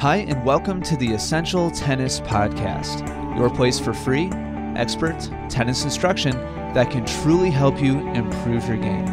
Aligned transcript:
Hi, 0.00 0.24
and 0.28 0.42
welcome 0.46 0.80
to 0.84 0.96
the 0.96 1.12
Essential 1.12 1.70
Tennis 1.70 2.20
Podcast, 2.20 3.06
your 3.36 3.50
place 3.50 3.78
for 3.78 3.92
free, 3.92 4.30
expert 4.74 5.20
tennis 5.50 5.84
instruction 5.84 6.30
that 6.72 6.90
can 6.90 7.04
truly 7.04 7.50
help 7.50 7.78
you 7.82 7.98
improve 8.12 8.66
your 8.66 8.78
game. 8.78 9.06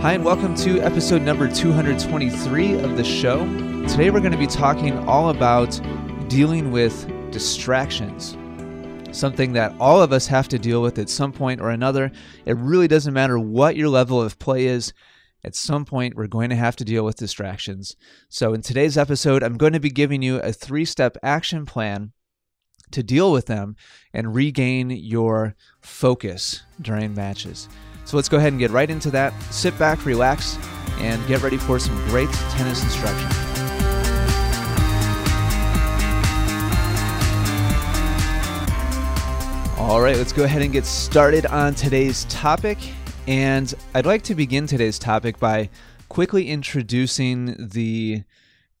Hi, 0.00 0.14
and 0.14 0.24
welcome 0.24 0.54
to 0.54 0.80
episode 0.80 1.20
number 1.20 1.52
223 1.52 2.80
of 2.80 2.96
the 2.96 3.04
show. 3.04 3.40
Today, 3.88 4.08
we're 4.08 4.20
going 4.20 4.32
to 4.32 4.38
be 4.38 4.46
talking 4.46 4.96
all 5.06 5.28
about 5.28 5.78
dealing 6.30 6.70
with 6.72 7.06
distractions. 7.30 8.38
Something 9.14 9.52
that 9.52 9.74
all 9.78 10.00
of 10.00 10.14
us 10.14 10.26
have 10.28 10.48
to 10.48 10.58
deal 10.58 10.80
with 10.80 10.98
at 10.98 11.10
some 11.10 11.30
point 11.30 11.60
or 11.60 11.68
another. 11.68 12.10
It 12.46 12.56
really 12.56 12.88
doesn't 12.88 13.12
matter 13.12 13.38
what 13.38 13.76
your 13.76 13.90
level 13.90 14.18
of 14.18 14.38
play 14.38 14.64
is 14.64 14.94
at 15.44 15.56
some 15.56 15.84
point, 15.84 16.14
we're 16.14 16.28
going 16.28 16.50
to 16.50 16.56
have 16.56 16.76
to 16.76 16.84
deal 16.84 17.04
with 17.04 17.16
distractions. 17.16 17.96
So, 18.28 18.54
in 18.54 18.62
today's 18.62 18.96
episode, 18.96 19.42
I'm 19.42 19.56
going 19.56 19.72
to 19.72 19.80
be 19.80 19.90
giving 19.90 20.22
you 20.22 20.36
a 20.38 20.52
three 20.52 20.84
step 20.84 21.16
action 21.22 21.66
plan 21.66 22.12
to 22.92 23.02
deal 23.02 23.32
with 23.32 23.46
them 23.46 23.74
and 24.12 24.34
regain 24.34 24.90
your 24.90 25.56
focus 25.80 26.62
during 26.80 27.14
matches. 27.14 27.68
So, 28.04 28.16
let's 28.16 28.28
go 28.28 28.36
ahead 28.36 28.52
and 28.52 28.60
get 28.60 28.70
right 28.70 28.88
into 28.88 29.10
that. 29.10 29.32
Sit 29.50 29.76
back, 29.78 30.06
relax, 30.06 30.56
and 30.98 31.26
get 31.26 31.42
ready 31.42 31.56
for 31.56 31.80
some 31.80 31.96
great 32.08 32.30
tennis 32.30 32.82
instruction. 32.84 33.28
All 39.76 40.00
right, 40.00 40.16
let's 40.16 40.32
go 40.32 40.44
ahead 40.44 40.62
and 40.62 40.72
get 40.72 40.86
started 40.86 41.46
on 41.46 41.74
today's 41.74 42.26
topic. 42.26 42.78
And 43.28 43.72
I'd 43.94 44.04
like 44.04 44.22
to 44.22 44.34
begin 44.34 44.66
today's 44.66 44.98
topic 44.98 45.38
by 45.38 45.70
quickly 46.08 46.48
introducing 46.48 47.54
the 47.56 48.24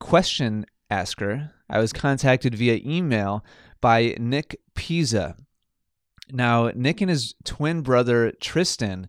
question 0.00 0.66
asker. 0.90 1.52
I 1.70 1.78
was 1.78 1.92
contacted 1.92 2.56
via 2.56 2.80
email 2.84 3.44
by 3.80 4.16
Nick 4.18 4.60
Puehse. 4.74 5.36
Now, 6.32 6.72
Nick 6.74 7.00
and 7.00 7.08
his 7.08 7.34
twin 7.44 7.82
brother 7.82 8.32
Tristan 8.40 9.08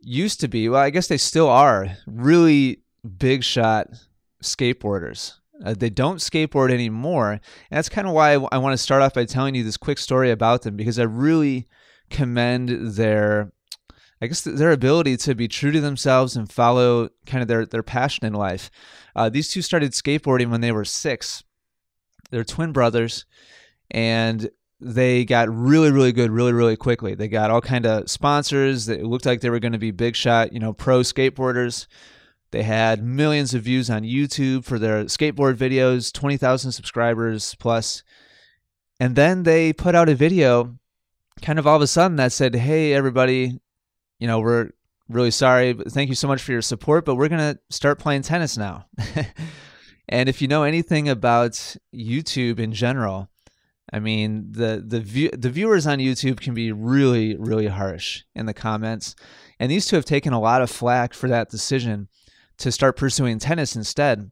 used 0.00 0.40
to 0.40 0.48
be, 0.48 0.66
well, 0.68 0.80
I 0.80 0.90
guess 0.90 1.08
they 1.08 1.18
still 1.18 1.48
are, 1.48 1.98
really 2.06 2.80
big 3.18 3.44
shot 3.44 3.88
skateboarders. 4.42 5.34
Uh, 5.62 5.74
they 5.74 5.90
don't 5.90 6.16
skateboard 6.16 6.72
anymore. 6.72 7.32
And 7.32 7.40
that's 7.70 7.90
kind 7.90 8.08
of 8.08 8.14
why 8.14 8.34
I, 8.34 8.46
I 8.50 8.58
want 8.58 8.72
to 8.72 8.82
start 8.82 9.02
off 9.02 9.12
by 9.12 9.26
telling 9.26 9.54
you 9.54 9.62
this 9.62 9.76
quick 9.76 9.98
story 9.98 10.30
about 10.30 10.62
them 10.62 10.74
because 10.74 10.98
I 10.98 11.04
really 11.04 11.68
commend 12.08 12.94
their 12.96 13.52
I 14.22 14.28
guess 14.28 14.42
their 14.42 14.70
ability 14.70 15.16
to 15.16 15.34
be 15.34 15.48
true 15.48 15.72
to 15.72 15.80
themselves 15.80 16.36
and 16.36 16.50
follow 16.50 17.08
kind 17.26 17.42
of 17.42 17.48
their, 17.48 17.66
their 17.66 17.82
passion 17.82 18.24
in 18.24 18.34
life. 18.34 18.70
Uh, 19.16 19.28
these 19.28 19.48
two 19.48 19.62
started 19.62 19.90
skateboarding 19.90 20.48
when 20.48 20.60
they 20.60 20.70
were 20.70 20.84
six. 20.84 21.42
They're 22.30 22.44
twin 22.44 22.70
brothers, 22.70 23.26
and 23.90 24.48
they 24.80 25.24
got 25.24 25.52
really, 25.52 25.90
really 25.90 26.12
good 26.12 26.30
really, 26.30 26.52
really 26.52 26.76
quickly. 26.76 27.16
They 27.16 27.26
got 27.26 27.50
all 27.50 27.60
kind 27.60 27.84
of 27.84 28.08
sponsors. 28.08 28.88
It 28.88 29.02
looked 29.02 29.26
like 29.26 29.40
they 29.40 29.50
were 29.50 29.58
going 29.58 29.72
to 29.72 29.78
be 29.78 29.90
big 29.90 30.14
shot, 30.14 30.52
you 30.52 30.60
know, 30.60 30.72
pro 30.72 31.00
skateboarders. 31.00 31.88
They 32.52 32.62
had 32.62 33.02
millions 33.02 33.54
of 33.54 33.62
views 33.62 33.90
on 33.90 34.02
YouTube 34.02 34.64
for 34.64 34.78
their 34.78 35.04
skateboard 35.06 35.56
videos, 35.56 36.12
20,000 36.12 36.70
subscribers 36.70 37.56
plus. 37.56 38.04
And 39.00 39.16
then 39.16 39.42
they 39.42 39.72
put 39.72 39.96
out 39.96 40.08
a 40.08 40.14
video 40.14 40.78
kind 41.40 41.58
of 41.58 41.66
all 41.66 41.76
of 41.76 41.82
a 41.82 41.88
sudden 41.88 42.18
that 42.18 42.30
said, 42.30 42.54
Hey, 42.54 42.92
everybody, 42.94 43.58
you 44.22 44.28
know, 44.28 44.38
we're 44.38 44.70
really 45.08 45.32
sorry, 45.32 45.72
but 45.72 45.90
thank 45.90 46.08
you 46.08 46.14
so 46.14 46.28
much 46.28 46.40
for 46.40 46.52
your 46.52 46.62
support, 46.62 47.04
but 47.04 47.16
we're 47.16 47.28
going 47.28 47.54
to 47.54 47.58
start 47.70 47.98
playing 47.98 48.22
tennis 48.22 48.56
now. 48.56 48.86
and 50.08 50.28
if 50.28 50.40
you 50.40 50.46
know 50.46 50.62
anything 50.62 51.08
about 51.08 51.76
YouTube 51.92 52.60
in 52.60 52.72
general, 52.72 53.28
I 53.92 53.98
mean, 53.98 54.52
the 54.52 54.80
the 54.86 55.00
view, 55.00 55.28
the 55.36 55.50
viewers 55.50 55.88
on 55.88 55.98
YouTube 55.98 56.38
can 56.38 56.54
be 56.54 56.70
really 56.70 57.36
really 57.36 57.66
harsh 57.66 58.22
in 58.36 58.46
the 58.46 58.54
comments, 58.54 59.16
and 59.58 59.68
these 59.68 59.86
two 59.86 59.96
have 59.96 60.04
taken 60.04 60.32
a 60.32 60.40
lot 60.40 60.62
of 60.62 60.70
flack 60.70 61.14
for 61.14 61.28
that 61.28 61.50
decision 61.50 62.06
to 62.58 62.70
start 62.70 62.96
pursuing 62.96 63.40
tennis 63.40 63.74
instead. 63.74 64.30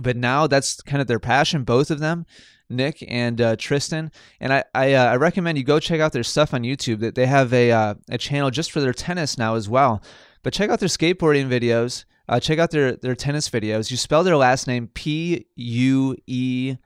But 0.00 0.16
now 0.16 0.46
that's 0.46 0.80
kind 0.82 1.00
of 1.00 1.06
their 1.06 1.18
passion, 1.18 1.64
both 1.64 1.90
of 1.90 2.00
them. 2.00 2.26
Nick 2.68 3.04
and 3.06 3.40
uh, 3.40 3.54
Tristan, 3.56 4.10
and 4.40 4.52
I 4.52 4.64
I, 4.74 4.94
uh, 4.94 5.12
I, 5.12 5.16
recommend 5.16 5.56
you 5.56 5.62
go 5.62 5.78
check 5.78 6.00
out 6.00 6.12
their 6.12 6.24
stuff 6.24 6.52
on 6.52 6.62
YouTube. 6.62 6.98
That 6.98 7.14
they 7.14 7.26
have 7.26 7.52
a 7.52 7.70
uh, 7.70 7.94
a 8.10 8.18
channel 8.18 8.50
just 8.50 8.72
for 8.72 8.80
their 8.80 8.92
tennis 8.92 9.38
now 9.38 9.54
as 9.54 9.68
well. 9.68 10.02
But 10.42 10.52
check 10.52 10.68
out 10.68 10.80
their 10.80 10.88
skateboarding 10.88 11.48
videos. 11.48 12.04
Uh, 12.28 12.40
check 12.40 12.58
out 12.58 12.72
their 12.72 12.96
their 12.96 13.14
tennis 13.14 13.48
videos. 13.48 13.90
You 13.92 13.96
spell 13.96 14.24
their 14.24 14.36
last 14.36 14.66
name 14.66 14.88
P 14.88 15.46
U 15.54 16.16
E 16.26 16.76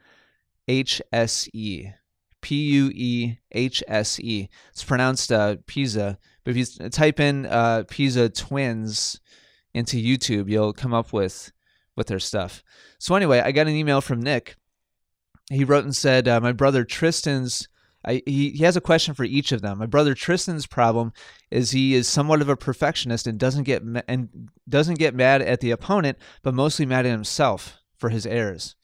H 0.69 1.01
S 1.13 1.49
E. 1.55 1.93
P 2.41 2.57
U 2.73 2.91
E 2.95 3.37
H 3.53 3.83
S 3.89 4.21
E. 4.21 4.49
It's 4.71 4.85
pronounced 4.85 5.33
uh, 5.33 5.57
Pisa, 5.67 6.19
but 6.45 6.57
if 6.57 6.57
you 6.57 6.89
type 6.89 7.21
in 7.21 7.47
uh, 7.47 7.85
Puehse 7.85 8.35
twins 8.35 9.21
into 9.75 9.97
YouTube, 9.97 10.49
you'll 10.49 10.73
come 10.73 10.95
up 10.95 11.13
with 11.13 11.53
with 12.01 12.07
their 12.07 12.19
stuff. 12.19 12.65
So 12.99 13.15
anyway, 13.15 13.41
I 13.41 13.53
got 13.53 13.69
an 13.69 13.77
email 13.77 14.01
from 14.01 14.23
Nick 14.23 14.57
he 15.51 15.65
wrote 15.65 15.85
and 15.85 15.95
said, 15.95 16.29
uh, 16.29 16.41
"My 16.41 16.53
brother 16.53 16.85
Tristan's." 16.85 17.69
I, 18.03 18.23
he, 18.25 18.53
he 18.53 18.65
has 18.65 18.79
a 18.79 18.81
question 18.81 19.13
for 19.13 19.25
each 19.25 19.53
of 19.53 19.61
them. 19.61 19.77
My 19.77 19.85
brother 19.85 20.15
Tristan's 20.15 20.67
problem 20.67 21.13
is 21.51 21.73
he 21.73 21.95
is 21.95 22.09
somewhat 22.09 22.41
of 22.41 22.49
a 22.49 22.57
perfectionist 22.57 23.27
and 23.27 23.39
doesn't 23.39 23.65
get 23.65 23.85
ma- 23.85 24.01
and 24.09 24.49
doesn't 24.67 24.99
get 24.99 25.15
mad 25.15 25.43
at 25.43 25.61
the 25.61 25.71
opponent, 25.71 26.17
but 26.43 26.55
mostly 26.55 26.87
mad 26.87 27.05
at 27.05 27.13
himself 27.13 27.77
for 27.99 28.09
his 28.09 28.25
errors. 28.25 28.75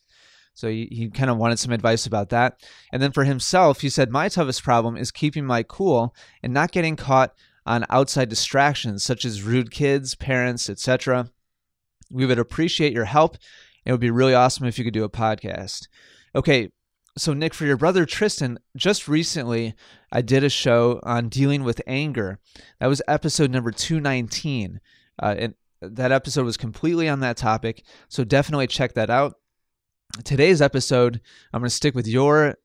So 0.53 0.69
he, 0.69 0.89
he 0.91 1.09
kind 1.09 1.31
of 1.31 1.39
wanted 1.39 1.59
some 1.59 1.73
advice 1.73 2.05
about 2.05 2.29
that. 2.29 2.61
And 2.93 3.01
then 3.03 3.13
for 3.13 3.25
himself, 3.25 3.81
he 3.81 3.89
said, 3.89 4.11
My 4.11 4.29
toughest 4.29 4.63
problem 4.63 4.99
is 4.99 5.11
keeping 5.11 5.47
my 5.47 5.63
cool 5.63 6.15
and 6.43 6.53
not 6.53 6.73
getting 6.73 6.97
caught 6.97 7.35
on 7.65 7.87
outside 7.89 8.29
distractions 8.29 9.03
such 9.03 9.25
as 9.25 9.43
rude 9.43 9.71
kids, 9.71 10.15
parents, 10.15 10.69
etc. 10.69 11.31
We 12.11 12.27
would 12.27 12.39
appreciate 12.39 12.93
your 12.93 13.05
help. 13.05 13.37
It 13.85 13.93
would 13.93 14.01
be 14.01 14.11
really 14.11 14.35
awesome 14.35 14.67
if 14.67 14.79
you 14.79 14.85
could 14.85 14.95
do 14.95 15.05
a 15.05 15.11
podcast. 15.11 15.89
Okay, 16.35 16.71
so 17.19 17.33
Nick, 17.33 17.55
for 17.55 17.65
your 17.65 17.77
brother 17.77 18.05
Tristan, 18.05 18.59
just 18.77 19.09
recently 19.09 19.75
I 20.13 20.23
did 20.23 20.45
a 20.45 20.51
show 20.51 21.01
on 21.03 21.29
dealing 21.29 21.65
with 21.65 21.81
anger. 21.87 22.39
That 22.79 22.89
was 22.89 23.03
episode 23.09 23.51
number 23.51 23.71
219. 23.71 24.81
Uh, 25.23 25.35
and 25.39 25.55
that 25.81 26.13
episode 26.13 26.45
was 26.45 26.57
completely 26.57 27.09
on 27.09 27.21
that 27.21 27.37
topic. 27.37 27.85
So 28.09 28.25
definitely 28.25 28.67
check 28.67 28.95
that 28.95 29.09
out. 29.09 29.35
Today's 30.25 30.61
episode, 30.61 31.21
I'm 31.53 31.61
going 31.61 31.69
to 31.69 31.75
stick 31.75 31.95
with 31.95 32.07
your 32.07 32.57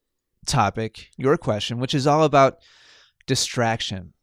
topic, 0.45 1.09
your 1.17 1.37
question, 1.37 1.79
which 1.79 1.93
is 1.93 2.07
all 2.07 2.23
about 2.23 2.57
distraction. 3.27 4.13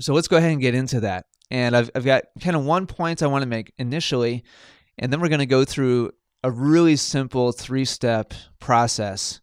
So 0.00 0.14
let's 0.14 0.28
go 0.28 0.36
ahead 0.36 0.52
and 0.52 0.60
get 0.60 0.74
into 0.74 1.00
that. 1.00 1.26
And 1.50 1.76
I've, 1.76 1.90
I've 1.94 2.04
got 2.04 2.24
kind 2.40 2.56
of 2.56 2.64
one 2.64 2.86
point 2.86 3.22
I 3.22 3.28
want 3.28 3.42
to 3.42 3.48
make 3.48 3.72
initially, 3.78 4.42
and 4.98 5.12
then 5.12 5.20
we're 5.20 5.28
going 5.28 5.38
to 5.38 5.46
go 5.46 5.64
through 5.64 6.10
a 6.42 6.50
really 6.50 6.96
simple 6.96 7.52
three 7.52 7.84
step 7.84 8.34
process 8.58 9.40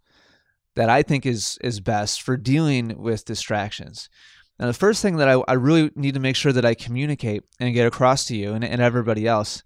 that 0.76 0.90
I 0.90 1.04
think 1.04 1.26
is 1.26 1.58
is 1.62 1.80
best 1.80 2.22
for 2.22 2.36
dealing 2.38 2.98
with 2.98 3.26
distractions. 3.26 4.10
Now, 4.60 4.68
the 4.68 4.74
first 4.74 5.02
thing 5.02 5.18
that 5.18 5.30
I, 5.30 5.42
I 5.48 5.54
really 5.54 5.92
need 5.96 6.14
to 6.14 6.20
make 6.20 6.36
sure 6.36 6.52
that 6.52 6.66
I 6.66 6.74
communicate 6.74 7.44
and 7.60 7.74
get 7.74 7.88
across 7.88 8.26
to 8.28 8.36
you 8.36 8.54
and, 8.54 8.64
and 8.64 8.82
everybody 8.82 9.28
else 9.28 9.64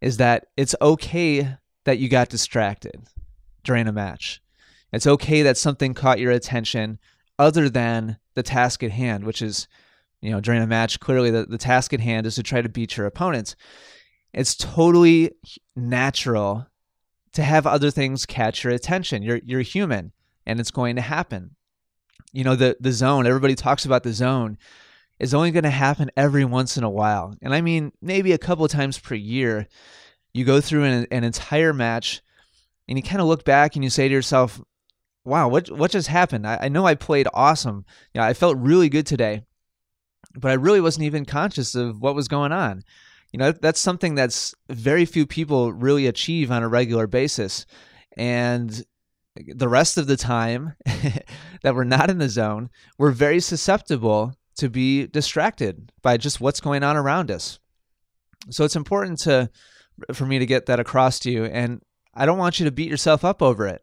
is 0.00 0.16
that 0.16 0.46
it's 0.56 0.74
okay 0.80 1.56
that 1.84 1.98
you 1.98 2.08
got 2.08 2.28
distracted 2.28 3.02
during 3.62 3.86
a 3.86 3.92
match. 3.92 4.40
It's 4.92 5.06
okay 5.06 5.42
that 5.42 5.56
something 5.56 5.94
caught 5.94 6.18
your 6.18 6.32
attention 6.32 6.98
other 7.38 7.68
than 7.68 8.18
the 8.34 8.42
task 8.42 8.82
at 8.82 8.90
hand, 8.92 9.24
which 9.24 9.42
is, 9.42 9.68
you 10.22 10.30
know, 10.30 10.40
during 10.40 10.62
a 10.62 10.66
match, 10.66 11.00
clearly 11.00 11.30
the, 11.30 11.44
the 11.44 11.58
task 11.58 11.92
at 11.92 12.00
hand 12.00 12.26
is 12.26 12.36
to 12.36 12.42
try 12.42 12.62
to 12.62 12.68
beat 12.68 12.96
your 12.96 13.06
opponents. 13.06 13.56
It's 14.32 14.54
totally 14.54 15.32
natural 15.76 16.66
to 17.32 17.42
have 17.42 17.66
other 17.66 17.90
things 17.90 18.24
catch 18.24 18.64
your 18.64 18.72
attention. 18.72 19.22
You're 19.22 19.40
you're 19.44 19.60
human 19.60 20.12
and 20.46 20.60
it's 20.60 20.70
going 20.70 20.96
to 20.96 21.02
happen. 21.02 21.56
You 22.32 22.44
know, 22.44 22.54
the 22.54 22.76
the 22.80 22.92
zone, 22.92 23.26
everybody 23.26 23.54
talks 23.54 23.84
about 23.84 24.04
the 24.04 24.12
zone 24.12 24.56
is 25.18 25.34
only 25.34 25.50
going 25.50 25.64
to 25.64 25.70
happen 25.70 26.10
every 26.16 26.44
once 26.44 26.76
in 26.76 26.84
a 26.84 26.90
while. 26.90 27.34
And 27.42 27.52
I 27.52 27.60
mean 27.60 27.92
maybe 28.00 28.32
a 28.32 28.38
couple 28.38 28.66
times 28.68 28.98
per 28.98 29.14
year. 29.14 29.66
You 30.32 30.44
go 30.46 30.62
through 30.62 30.84
an, 30.84 31.06
an 31.10 31.24
entire 31.24 31.74
match 31.74 32.22
and 32.88 32.96
you 32.96 33.02
kind 33.02 33.20
of 33.20 33.26
look 33.26 33.44
back 33.44 33.74
and 33.74 33.84
you 33.84 33.90
say 33.90 34.08
to 34.08 34.14
yourself, 34.14 34.60
wow, 35.24 35.48
what 35.48 35.70
what 35.70 35.90
just 35.90 36.08
happened? 36.08 36.46
I, 36.46 36.58
I 36.62 36.68
know 36.68 36.86
I 36.86 36.94
played 36.94 37.28
awesome. 37.34 37.84
Yeah, 38.14 38.24
I 38.24 38.34
felt 38.34 38.56
really 38.56 38.88
good 38.88 39.06
today, 39.06 39.42
but 40.34 40.50
I 40.50 40.54
really 40.54 40.80
wasn't 40.80 41.06
even 41.06 41.24
conscious 41.24 41.74
of 41.74 42.00
what 42.00 42.14
was 42.14 42.28
going 42.28 42.52
on. 42.52 42.82
You 43.32 43.38
know, 43.38 43.52
that's 43.52 43.80
something 43.80 44.14
that's 44.14 44.54
very 44.68 45.04
few 45.04 45.26
people 45.26 45.72
really 45.72 46.06
achieve 46.06 46.50
on 46.50 46.62
a 46.62 46.68
regular 46.68 47.06
basis. 47.06 47.66
And 48.16 48.84
the 49.36 49.68
rest 49.68 49.96
of 49.96 50.06
the 50.06 50.16
time 50.16 50.74
that 51.62 51.74
we're 51.74 51.84
not 51.84 52.10
in 52.10 52.18
the 52.18 52.28
zone, 52.28 52.68
we're 52.98 53.10
very 53.10 53.40
susceptible 53.40 54.34
to 54.56 54.68
be 54.68 55.06
distracted 55.06 55.90
by 56.02 56.18
just 56.18 56.40
what's 56.40 56.60
going 56.60 56.82
on 56.82 56.96
around 56.96 57.30
us. 57.30 57.58
So 58.50 58.64
it's 58.64 58.76
important 58.76 59.20
to 59.20 59.50
for 60.12 60.26
me 60.26 60.38
to 60.38 60.46
get 60.46 60.66
that 60.66 60.80
across 60.80 61.18
to 61.20 61.30
you 61.30 61.44
and 61.44 61.80
I 62.14 62.26
don't 62.26 62.38
want 62.38 62.58
you 62.58 62.64
to 62.64 62.72
beat 62.72 62.90
yourself 62.90 63.24
up 63.24 63.40
over 63.40 63.66
it. 63.66 63.82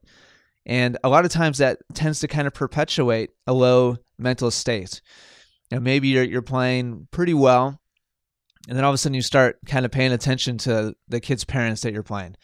And 0.65 0.97
a 1.03 1.09
lot 1.09 1.25
of 1.25 1.31
times 1.31 1.57
that 1.57 1.79
tends 1.93 2.19
to 2.19 2.27
kind 2.27 2.45
of 2.45 2.53
perpetuate 2.53 3.31
a 3.47 3.53
low 3.53 3.97
mental 4.17 4.51
state. 4.51 5.01
You 5.69 5.77
know, 5.77 5.81
maybe 5.81 6.09
you're 6.09 6.23
you're 6.23 6.41
playing 6.41 7.07
pretty 7.11 7.33
well, 7.33 7.79
and 8.67 8.77
then 8.77 8.83
all 8.83 8.91
of 8.91 8.95
a 8.95 8.97
sudden 8.97 9.13
you 9.13 9.21
start 9.21 9.57
kind 9.65 9.85
of 9.85 9.91
paying 9.91 10.11
attention 10.11 10.57
to 10.59 10.95
the 11.07 11.19
kids' 11.19 11.43
parents 11.43 11.81
that 11.81 11.93
you're 11.93 12.03
playing. 12.03 12.35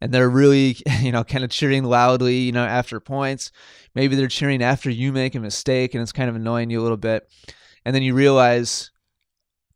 And 0.00 0.12
they're 0.12 0.28
really, 0.28 0.76
you 1.00 1.12
know, 1.12 1.24
kind 1.24 1.44
of 1.44 1.50
cheering 1.50 1.84
loudly, 1.84 2.36
you 2.38 2.52
know, 2.52 2.64
after 2.64 3.00
points. 3.00 3.52
Maybe 3.94 4.16
they're 4.16 4.28
cheering 4.28 4.62
after 4.62 4.90
you 4.90 5.12
make 5.12 5.34
a 5.34 5.40
mistake 5.40 5.94
and 5.94 6.02
it's 6.02 6.12
kind 6.12 6.28
of 6.28 6.36
annoying 6.36 6.70
you 6.70 6.80
a 6.80 6.82
little 6.82 6.96
bit. 6.96 7.30
And 7.84 7.94
then 7.94 8.02
you 8.02 8.14
realize, 8.14 8.90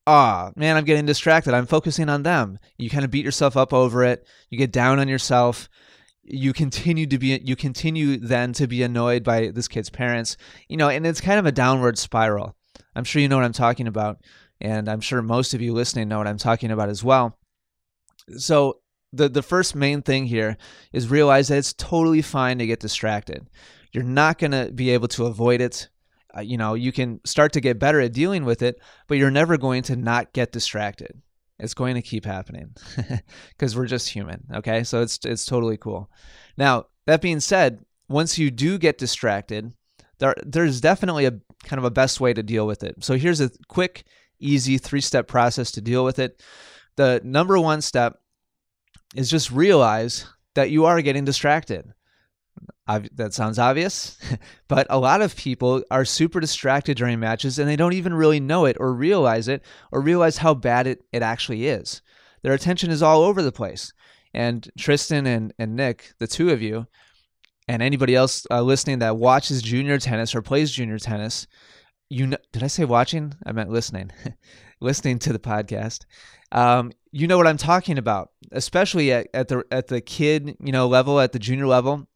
ah, 0.07 0.49
oh, 0.49 0.53
man, 0.57 0.77
I'm 0.77 0.85
getting 0.85 1.07
distracted. 1.07 1.55
I'm 1.55 1.67
focusing 1.67 2.09
on 2.09 2.25
them. 2.25 2.59
You 2.77 2.91
kind 2.91 3.05
of 3.05 3.11
beat 3.11 3.25
yourself 3.25 3.57
up 3.57 3.73
over 3.73 4.05
it. 4.05 4.27
You 4.51 4.59
get 4.59 4.73
down 4.73 4.99
on 4.99 5.09
yourself 5.09 5.69
you 6.29 6.53
continue 6.53 7.07
to 7.07 7.19
be 7.19 7.41
you 7.45 7.55
continue 7.55 8.17
then 8.17 8.53
to 8.53 8.67
be 8.67 8.83
annoyed 8.83 9.23
by 9.23 9.49
this 9.49 9.69
kid's 9.69 9.91
parents 9.91 10.37
you 10.69 10.77
know 10.77 10.89
and 10.89 11.07
it's 11.07 11.21
kind 11.21 11.39
of 11.39 11.47
a 11.47 11.53
downward 11.53 11.97
spiral 11.97 12.57
i'm 12.97 13.05
sure 13.05 13.23
you 13.23 13.29
know 13.29 13.37
what 13.37 13.45
i'm 13.45 13.53
talking 13.53 13.87
about 13.87 14.19
and 14.61 14.89
i'm 14.89 15.01
sure 15.01 15.23
most 15.23 15.55
of 15.55 15.61
you 15.61 15.73
listening 15.73 16.09
know 16.09 16.19
what 16.19 16.27
i'm 16.27 16.39
talking 16.39 16.71
about 16.71 16.89
as 16.89 17.05
well 17.05 17.39
so 18.37 18.81
the 19.13 19.29
the 19.29 19.43
first 19.43 19.75
main 19.75 20.03
thing 20.03 20.27
here 20.27 20.57
is 20.93 21.09
realize 21.09 21.49
that 21.49 21.59
it's 21.59 21.73
totally 21.73 22.23
fine 22.23 22.59
to 22.59 22.67
get 22.67 22.81
distracted 22.81 23.49
you're 23.93 24.05
not 24.05 24.39
going 24.39 24.51
to 24.51 24.71
be 24.73 24.91
able 24.91 25.09
to 25.09 25.27
avoid 25.27 25.61
it 25.61 25.89
uh, 26.37 26.41
you 26.41 26.57
know 26.57 26.75
you 26.75 26.91
can 26.91 27.21
start 27.25 27.53
to 27.53 27.61
get 27.61 27.79
better 27.79 28.01
at 28.01 28.13
dealing 28.13 28.45
with 28.45 28.63
it 28.63 28.81
but 29.07 29.17
you're 29.17 29.31
never 29.31 29.57
going 29.57 29.83
to 29.83 29.95
not 29.95 30.33
get 30.33 30.51
distracted 30.51 31.23
it's 31.59 31.75
going 31.75 31.95
to 31.95 32.03
keep 32.03 32.25
happening 32.25 32.75
because 33.51 33.77
we're 33.77 33.87
just 33.87 34.09
human. 34.09 34.47
Okay, 34.55 34.85
so 34.85 35.03
it's 35.03 35.19
it's 35.25 35.47
totally 35.47 35.77
cool. 35.77 36.11
Now 36.57 36.87
that 37.07 37.23
being 37.23 37.41
said, 37.41 37.85
once 38.09 38.39
you 38.39 38.51
do 38.51 38.79
get 38.79 38.99
distracted, 38.99 39.73
there 40.19 40.35
there's 40.45 40.81
definitely 40.81 41.25
a 41.25 41.33
kind 41.65 41.79
of 41.79 41.85
a 41.85 41.91
best 41.91 42.21
way 42.21 42.33
to 42.33 42.43
deal 42.43 42.67
with 42.67 42.83
it. 42.83 43.03
So 43.05 43.15
here's 43.15 43.41
a 43.41 43.51
quick, 43.69 44.05
easy 44.39 44.79
three 44.79 45.01
step 45.01 45.29
process 45.29 45.73
to 45.73 45.81
deal 45.81 46.05
with 46.05 46.19
it. 46.19 46.43
The 46.97 47.21
number 47.25 47.59
one 47.59 47.83
step 47.83 48.21
is 49.15 49.31
just 49.31 49.51
realize 49.51 50.27
that 50.55 50.71
you 50.71 50.87
are 50.87 51.03
getting 51.03 51.25
distracted 51.25 51.93
that 52.87 53.35
sounds 53.35 53.59
obvious, 53.59 54.19
but 54.69 54.87
a 54.91 54.99
lot 54.99 55.21
of 55.21 55.37
people 55.37 55.83
are 55.91 56.05
super 56.05 56.39
distracted 56.41 56.97
during 56.97 57.19
matches 57.19 57.59
and 57.59 57.69
they 57.69 57.77
don't 57.77 57.95
even 57.95 58.15
really 58.15 58.41
know 58.41 58.65
it 58.65 58.77
or 58.79 58.93
realize 58.93 59.49
it 59.49 59.63
or 59.91 60.01
realize 60.01 60.39
how 60.39 60.55
bad 60.55 60.87
it, 60.87 61.03
it 61.13 61.23
actually 61.23 61.67
is. 61.67 62.01
Their 62.43 62.53
attention 62.53 62.91
is 62.91 63.03
all 63.03 63.23
over 63.23 63.43
the 63.43 63.53
place. 63.53 63.93
And 64.33 64.69
Tristan 64.79 65.27
and, 65.27 65.53
and 65.59 65.75
Nick, 65.75 66.13
the 66.19 66.27
two 66.27 66.51
of 66.51 66.63
you, 66.63 66.87
and 67.69 67.83
anybody 67.83 68.15
else 68.15 68.47
uh, 68.51 68.63
listening 68.63 69.01
that 69.01 69.17
watches 69.17 69.63
junior 69.63 69.99
tennis 69.99 70.35
or 70.35 70.43
plays 70.43 70.71
junior 70.71 70.99
tennis, 70.99 71.47
you 72.09 72.27
know, 72.27 72.39
did 72.53 72.63
I 72.63 72.69
say 72.69 72.85
watching? 72.85 73.35
I 73.45 73.53
meant 73.53 73.71
listening, 73.71 74.11
listening 74.81 75.19
to 75.21 75.33
the 75.33 75.39
podcast. 75.39 76.05
Um, 76.53 76.93
you 77.11 77.27
know 77.27 77.37
what 77.37 77.47
I'm 77.47 77.57
talking 77.57 77.99
about, 77.99 78.31
especially 78.53 79.13
at, 79.13 79.29
at 79.35 79.49
the 79.49 79.65
at 79.71 79.89
the 79.89 80.01
kid 80.01 80.57
you 80.61 80.73
know 80.73 80.87
level, 80.87 81.19
at 81.21 81.33
the 81.33 81.39
junior 81.39 81.67
level 81.67 82.07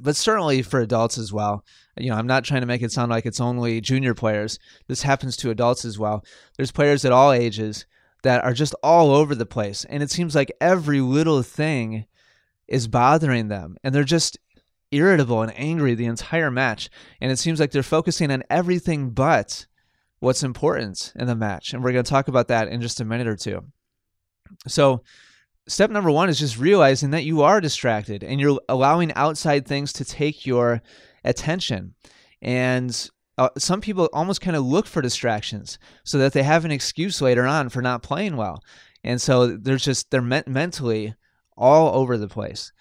but 0.00 0.16
certainly 0.16 0.62
for 0.62 0.80
adults 0.80 1.18
as 1.18 1.32
well. 1.32 1.64
You 1.96 2.10
know, 2.10 2.16
I'm 2.16 2.26
not 2.26 2.44
trying 2.44 2.62
to 2.62 2.66
make 2.66 2.82
it 2.82 2.92
sound 2.92 3.10
like 3.10 3.26
it's 3.26 3.40
only 3.40 3.80
junior 3.80 4.14
players. 4.14 4.58
This 4.88 5.02
happens 5.02 5.36
to 5.38 5.50
adults 5.50 5.84
as 5.84 5.98
well. 5.98 6.24
There's 6.56 6.72
players 6.72 7.04
at 7.04 7.12
all 7.12 7.32
ages 7.32 7.86
that 8.22 8.44
are 8.44 8.52
just 8.52 8.74
all 8.82 9.10
over 9.10 9.34
the 9.34 9.46
place, 9.46 9.84
and 9.84 10.02
it 10.02 10.10
seems 10.10 10.34
like 10.34 10.52
every 10.60 11.00
little 11.00 11.42
thing 11.42 12.06
is 12.68 12.88
bothering 12.88 13.48
them, 13.48 13.76
and 13.82 13.94
they're 13.94 14.04
just 14.04 14.38
irritable 14.92 15.42
and 15.42 15.52
angry 15.56 15.94
the 15.94 16.06
entire 16.06 16.50
match. 16.50 16.90
And 17.20 17.30
it 17.30 17.38
seems 17.38 17.60
like 17.60 17.70
they're 17.70 17.82
focusing 17.82 18.30
on 18.30 18.42
everything 18.50 19.10
but 19.10 19.66
what's 20.20 20.42
important 20.42 21.12
in 21.16 21.26
the 21.26 21.34
match. 21.34 21.72
And 21.72 21.82
we're 21.82 21.92
going 21.92 22.04
to 22.04 22.10
talk 22.10 22.28
about 22.28 22.48
that 22.48 22.68
in 22.68 22.80
just 22.80 23.00
a 23.00 23.04
minute 23.04 23.26
or 23.26 23.36
two. 23.36 23.64
So, 24.66 25.02
step 25.68 25.90
number 25.90 26.10
one 26.10 26.28
is 26.28 26.38
just 26.38 26.58
realizing 26.58 27.10
that 27.10 27.24
you 27.24 27.42
are 27.42 27.60
distracted 27.60 28.24
and 28.24 28.40
you're 28.40 28.60
allowing 28.68 29.12
outside 29.14 29.66
things 29.66 29.92
to 29.94 30.04
take 30.04 30.44
your 30.44 30.82
attention. 31.24 31.94
And 32.42 33.10
uh, 33.38 33.50
some 33.56 33.80
people 33.80 34.08
almost 34.12 34.40
kind 34.40 34.56
of 34.56 34.64
look 34.64 34.86
for 34.86 35.00
distractions 35.00 35.78
so 36.04 36.18
that 36.18 36.32
they 36.32 36.42
have 36.42 36.64
an 36.64 36.70
excuse 36.70 37.22
later 37.22 37.46
on 37.46 37.68
for 37.68 37.80
not 37.80 38.02
playing 38.02 38.36
well. 38.36 38.62
And 39.04 39.20
so 39.20 39.56
they're 39.56 39.76
just, 39.76 40.10
they're 40.10 40.20
me- 40.20 40.42
mentally 40.46 41.14
all 41.56 41.94
over 41.94 42.18
the 42.18 42.28
place 42.28 42.72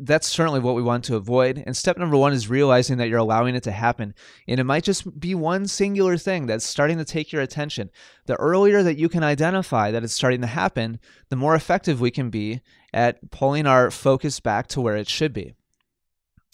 that's 0.00 0.26
certainly 0.26 0.60
what 0.60 0.74
we 0.74 0.82
want 0.82 1.04
to 1.04 1.16
avoid. 1.16 1.62
And 1.66 1.76
step 1.76 1.98
number 1.98 2.16
one 2.16 2.32
is 2.32 2.48
realizing 2.48 2.96
that 2.98 3.08
you're 3.08 3.18
allowing 3.18 3.54
it 3.54 3.62
to 3.64 3.72
happen. 3.72 4.14
And 4.48 4.58
it 4.58 4.64
might 4.64 4.84
just 4.84 5.20
be 5.20 5.34
one 5.34 5.66
singular 5.66 6.16
thing 6.16 6.46
that's 6.46 6.64
starting 6.64 6.98
to 6.98 7.04
take 7.04 7.30
your 7.30 7.42
attention. 7.42 7.90
The 8.26 8.36
earlier 8.36 8.82
that 8.82 8.96
you 8.96 9.08
can 9.08 9.22
identify 9.22 9.90
that 9.90 10.02
it's 10.02 10.14
starting 10.14 10.40
to 10.40 10.46
happen, 10.46 10.98
the 11.28 11.36
more 11.36 11.54
effective 11.54 12.00
we 12.00 12.10
can 12.10 12.30
be 12.30 12.62
at 12.94 13.30
pulling 13.30 13.66
our 13.66 13.90
focus 13.90 14.40
back 14.40 14.66
to 14.68 14.80
where 14.80 14.96
it 14.96 15.08
should 15.08 15.32
be. 15.32 15.54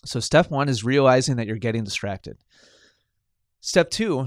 So, 0.04 0.18
step 0.18 0.50
one 0.50 0.68
is 0.68 0.82
realizing 0.82 1.36
that 1.36 1.46
you're 1.46 1.56
getting 1.56 1.84
distracted. 1.84 2.38
Step 3.60 3.90
two 3.90 4.26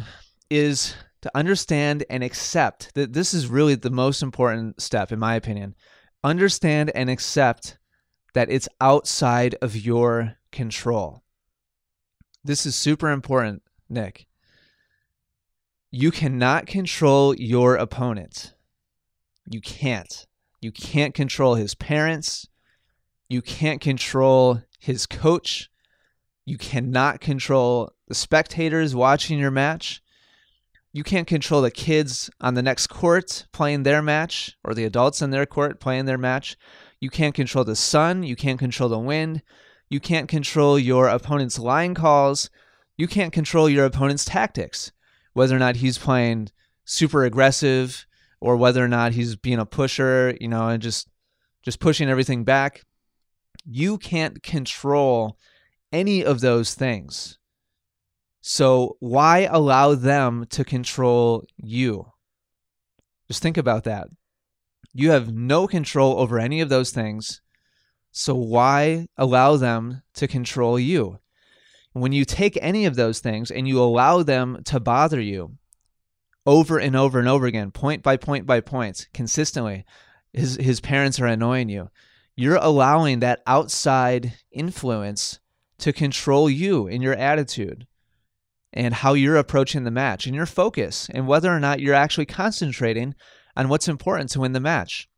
is 0.50 0.96
to 1.22 1.32
understand 1.36 2.06
and 2.10 2.24
accept 2.24 2.94
that 2.94 3.12
this 3.12 3.34
is 3.34 3.48
really 3.48 3.76
the 3.76 3.90
most 3.90 4.22
important 4.22 4.82
step, 4.82 5.12
in 5.12 5.20
my 5.20 5.36
opinion. 5.36 5.76
Understand 6.24 6.92
and 6.96 7.10
accept 7.10 7.78
that 8.36 8.52
it's 8.52 8.68
outside 8.82 9.56
of 9.62 9.78
your 9.78 10.36
control. 10.52 11.24
This 12.44 12.66
is 12.66 12.76
super 12.76 13.10
important, 13.10 13.64
Nick. 13.90 14.28
You 15.90 16.12
cannot 16.12 16.68
control 16.68 17.34
your 17.36 17.76
opponent. 17.76 18.54
You 19.50 19.62
can't. 19.62 20.28
You 20.62 20.74
can't 20.74 21.14
control 21.14 21.56
his 21.56 21.76
parents. 21.76 22.50
You 23.30 23.42
can't 23.42 23.80
control 23.80 24.62
his 24.80 25.06
coach. 25.06 25.70
You 26.46 26.58
cannot 26.58 27.22
control 27.22 27.94
the 28.10 28.16
spectators 28.16 28.94
watching 28.94 29.40
your 29.40 29.50
match. 29.50 30.04
You 30.96 31.04
can't 31.04 31.28
control 31.28 31.62
the 31.62 31.72
kids 31.72 32.30
on 32.40 32.54
the 32.54 32.64
next 32.64 32.88
court 32.88 33.48
playing 33.52 33.84
their 33.84 34.02
match 34.02 34.56
or 34.64 34.74
the 34.74 34.86
adults 34.86 35.22
in 35.22 35.30
their 35.30 35.46
court 35.46 35.82
playing 35.82 36.06
their 36.06 36.18
match. 36.18 36.56
You 37.02 37.10
can't 37.10 37.36
control 37.36 37.66
the 37.66 37.76
sun. 37.76 38.24
You 38.24 38.38
can't 38.38 38.58
control 38.58 38.88
the 38.88 38.98
wind. 38.98 39.42
You 39.90 40.00
can't 40.00 40.30
control 40.30 40.80
your 40.80 41.10
opponent's 41.10 41.60
line 41.60 41.96
calls. 41.96 42.50
You 42.96 43.10
can't 43.10 43.34
control 43.34 43.70
your 43.70 43.84
opponent's 43.84 44.24
tactics, 44.24 44.94
whether 45.34 45.54
or 45.54 45.60
not 45.60 45.76
he's 45.76 45.98
playing 45.98 46.48
super 46.86 47.26
aggressive 47.26 48.08
or 48.40 48.56
whether 48.56 48.82
or 48.82 48.88
not 48.88 49.12
he's 49.12 49.36
being 49.36 49.60
a 49.60 49.66
pusher, 49.66 50.38
you 50.40 50.48
know, 50.48 50.70
and 50.70 50.82
just 50.82 51.10
just 51.62 51.82
pushing 51.82 52.08
everything 52.08 52.46
back. 52.46 52.84
You 53.66 53.98
can't 53.98 54.42
control 54.42 55.38
any 55.92 56.24
of 56.24 56.40
those 56.40 56.74
things. 56.74 57.38
So 58.48 58.96
why 59.00 59.48
allow 59.50 59.96
them 59.96 60.46
to 60.52 60.64
control 60.64 61.48
you? 61.58 62.12
Just 63.28 63.42
think 63.42 63.58
about 63.58 63.86
that. 63.86 64.08
You 64.94 65.10
have 65.10 65.34
no 65.34 65.66
control 65.66 66.20
over 66.20 66.38
any 66.38 66.62
of 66.62 66.70
those 66.70 66.92
things. 66.92 67.42
So 68.12 68.36
why 68.36 69.08
allow 69.18 69.58
them 69.58 70.04
to 70.14 70.28
control 70.28 70.80
you? 70.80 71.18
When 71.94 72.12
you 72.12 72.24
take 72.24 72.56
any 72.62 72.86
of 72.86 72.96
those 72.96 73.20
things 73.20 73.50
and 73.50 73.68
you 73.68 73.82
allow 73.82 74.22
them 74.22 74.62
to 74.66 74.80
bother 74.80 75.20
you 75.20 75.58
over 76.46 76.78
and 76.78 76.96
over 76.96 77.18
and 77.18 77.28
over 77.28 77.48
again, 77.48 77.72
point 77.72 78.04
by 78.04 78.16
point 78.16 78.46
by 78.46 78.62
point, 78.62 79.08
consistently, 79.12 79.86
his, 80.34 80.56
his 80.58 80.80
parents 80.80 81.20
are 81.20 81.26
annoying 81.26 81.70
you. 81.70 81.90
You're 82.36 82.58
allowing 82.58 83.22
that 83.22 83.42
outside 83.48 84.34
influence 84.52 85.40
to 85.80 85.92
control 85.92 86.48
you 86.48 86.86
in 86.86 87.02
your 87.02 87.16
attitude 87.16 87.88
and 88.76 88.94
how 88.94 89.14
you're 89.14 89.38
approaching 89.38 89.86
the 89.86 89.92
match 89.92 90.28
and 90.28 90.36
your 90.36 90.46
focus 90.46 91.10
and 91.14 91.28
whether 91.28 91.50
or 91.50 91.60
not 91.60 91.80
you're 91.80 91.96
actually 91.96 92.26
concentrating 92.26 93.16
on 93.56 93.70
what's 93.70 93.88
important 93.88 94.30
to 94.32 94.42
win 94.42 94.52
the 94.52 94.60
match. 94.60 95.10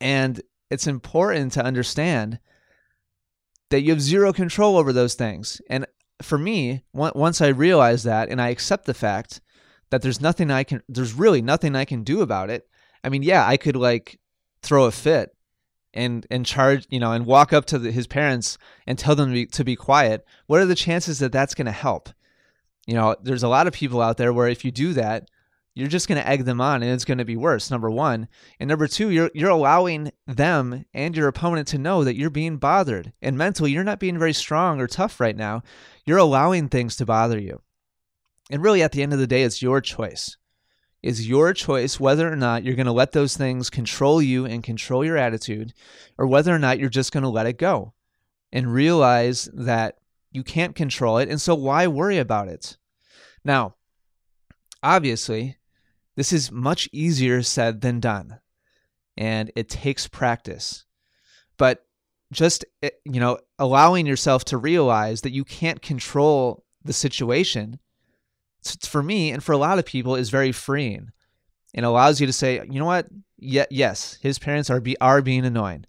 And 0.00 0.40
it's 0.70 0.86
important 0.86 1.52
to 1.54 1.64
understand 1.64 2.38
that 3.70 3.80
you 3.80 3.90
have 3.90 4.00
zero 4.00 4.32
control 4.32 4.76
over 4.76 4.92
those 4.92 5.14
things. 5.14 5.60
And 5.68 5.86
for 6.22 6.38
me, 6.38 6.84
once 6.92 7.40
I 7.40 7.48
realize 7.48 8.04
that 8.04 8.28
and 8.28 8.40
I 8.40 8.48
accept 8.50 8.86
the 8.86 8.94
fact 8.94 9.40
that 9.90 10.02
there's 10.02 10.20
nothing 10.20 10.50
I 10.50 10.62
can, 10.62 10.82
there's 10.88 11.14
really 11.14 11.42
nothing 11.42 11.74
I 11.74 11.84
can 11.84 12.04
do 12.04 12.20
about 12.20 12.50
it. 12.50 12.68
I 13.02 13.08
mean, 13.08 13.22
yeah, 13.22 13.46
I 13.46 13.56
could 13.56 13.76
like 13.76 14.20
throw 14.62 14.84
a 14.84 14.92
fit 14.92 15.34
and 15.94 16.26
and 16.30 16.44
charge, 16.44 16.86
you 16.90 17.00
know, 17.00 17.12
and 17.12 17.26
walk 17.26 17.52
up 17.52 17.64
to 17.66 17.78
the, 17.78 17.90
his 17.90 18.06
parents 18.06 18.58
and 18.86 18.98
tell 18.98 19.16
them 19.16 19.28
to 19.28 19.34
be, 19.34 19.46
to 19.46 19.64
be 19.64 19.76
quiet. 19.76 20.24
What 20.46 20.60
are 20.60 20.66
the 20.66 20.74
chances 20.74 21.18
that 21.18 21.32
that's 21.32 21.54
going 21.54 21.66
to 21.66 21.72
help? 21.72 22.10
You 22.88 22.94
know, 22.94 23.14
there's 23.22 23.42
a 23.42 23.48
lot 23.48 23.66
of 23.66 23.74
people 23.74 24.00
out 24.00 24.16
there 24.16 24.32
where 24.32 24.48
if 24.48 24.64
you 24.64 24.70
do 24.70 24.94
that, 24.94 25.28
you're 25.74 25.88
just 25.88 26.08
going 26.08 26.18
to 26.18 26.26
egg 26.26 26.46
them 26.46 26.58
on 26.58 26.82
and 26.82 26.90
it's 26.90 27.04
going 27.04 27.18
to 27.18 27.24
be 27.26 27.36
worse 27.36 27.70
number 27.70 27.90
1 27.90 28.26
and 28.58 28.68
number 28.68 28.88
2 28.88 29.10
you're 29.10 29.30
you're 29.34 29.50
allowing 29.50 30.10
them 30.26 30.86
and 30.94 31.14
your 31.14 31.28
opponent 31.28 31.68
to 31.68 31.78
know 31.78 32.02
that 32.02 32.16
you're 32.16 32.30
being 32.30 32.56
bothered. 32.56 33.12
And 33.20 33.36
mentally 33.36 33.72
you're 33.72 33.84
not 33.84 34.00
being 34.00 34.18
very 34.18 34.32
strong 34.32 34.80
or 34.80 34.86
tough 34.86 35.20
right 35.20 35.36
now. 35.36 35.62
You're 36.06 36.16
allowing 36.16 36.68
things 36.68 36.96
to 36.96 37.04
bother 37.04 37.38
you. 37.38 37.60
And 38.50 38.62
really 38.62 38.82
at 38.82 38.92
the 38.92 39.02
end 39.02 39.12
of 39.12 39.18
the 39.18 39.26
day 39.26 39.42
it's 39.42 39.60
your 39.60 39.82
choice. 39.82 40.38
It's 41.02 41.26
your 41.26 41.52
choice 41.52 42.00
whether 42.00 42.32
or 42.32 42.36
not 42.36 42.64
you're 42.64 42.74
going 42.74 42.86
to 42.86 42.92
let 42.92 43.12
those 43.12 43.36
things 43.36 43.68
control 43.68 44.22
you 44.22 44.46
and 44.46 44.64
control 44.64 45.04
your 45.04 45.18
attitude 45.18 45.74
or 46.16 46.26
whether 46.26 46.54
or 46.54 46.58
not 46.58 46.78
you're 46.78 46.88
just 46.88 47.12
going 47.12 47.22
to 47.22 47.28
let 47.28 47.46
it 47.46 47.58
go. 47.58 47.92
And 48.50 48.72
realize 48.72 49.46
that 49.52 49.98
you 50.30 50.42
can't 50.42 50.74
control 50.74 51.18
it 51.18 51.28
and 51.28 51.40
so 51.40 51.54
why 51.54 51.86
worry 51.86 52.18
about 52.18 52.48
it 52.48 52.76
now 53.44 53.74
obviously 54.82 55.58
this 56.18 56.32
is 56.32 56.50
much 56.50 56.88
easier 56.90 57.44
said 57.44 57.80
than 57.80 58.00
done, 58.00 58.40
and 59.16 59.52
it 59.54 59.68
takes 59.68 60.08
practice. 60.08 60.84
But 61.56 61.86
just 62.32 62.64
eh, 62.82 62.90
you 63.04 63.20
know, 63.20 63.38
allowing 63.56 64.04
yourself 64.04 64.44
to 64.46 64.58
realize 64.58 65.20
that 65.20 65.30
you 65.30 65.44
can't 65.44 65.80
control 65.80 66.64
the 66.82 66.92
situation 66.92 67.78
for 68.82 69.00
me 69.00 69.30
and 69.30 69.44
for 69.44 69.52
a 69.52 69.58
lot 69.58 69.78
of 69.78 69.86
people 69.86 70.16
is 70.16 70.28
very 70.28 70.50
freeing. 70.50 71.12
It 71.72 71.84
allows 71.84 72.20
you 72.20 72.26
to 72.26 72.32
say, 72.32 72.66
you 72.68 72.80
know 72.80 72.86
what? 72.86 73.06
Yeah, 73.36 73.66
yes, 73.70 74.18
his 74.20 74.40
parents 74.40 74.70
are 74.70 74.80
be 74.80 74.98
are 75.00 75.22
being 75.22 75.44
annoying, 75.44 75.84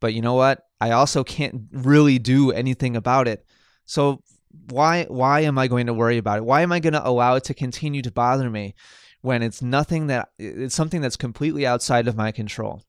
but 0.00 0.14
you 0.14 0.20
know 0.20 0.34
what? 0.34 0.66
I 0.80 0.90
also 0.90 1.22
can't 1.22 1.68
really 1.70 2.18
do 2.18 2.50
anything 2.50 2.96
about 2.96 3.28
it. 3.28 3.46
So 3.90 4.22
why 4.68 5.04
why 5.04 5.40
am 5.40 5.58
I 5.58 5.68
going 5.68 5.86
to 5.86 5.94
worry 5.94 6.18
about 6.18 6.38
it? 6.38 6.44
Why 6.44 6.62
am 6.62 6.72
I 6.72 6.80
going 6.80 6.92
to 6.92 7.06
allow 7.06 7.34
it 7.34 7.44
to 7.44 7.54
continue 7.54 8.02
to 8.02 8.10
bother 8.10 8.48
me? 8.48 8.74
when 9.22 9.42
it's 9.42 9.60
nothing 9.60 10.06
that 10.06 10.30
it's 10.38 10.74
something 10.74 11.00
that's 11.00 11.16
completely 11.16 11.66
outside 11.66 12.08
of 12.08 12.16
my 12.16 12.32
control. 12.32 12.82